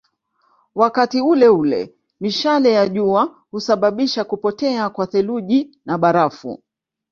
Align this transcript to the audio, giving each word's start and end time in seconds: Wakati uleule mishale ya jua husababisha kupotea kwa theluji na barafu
Wakati 0.75 1.21
uleule 1.21 1.93
mishale 2.21 2.71
ya 2.71 2.87
jua 2.87 3.37
husababisha 3.51 4.23
kupotea 4.23 4.89
kwa 4.89 5.07
theluji 5.07 5.77
na 5.85 5.97
barafu 5.97 6.63